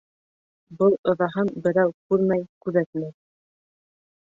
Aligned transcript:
Был 0.79 0.95
ыҙаһын 1.13 1.51
берәү 1.67 1.93
күрмәй-күҙәтмәй. 2.07 3.15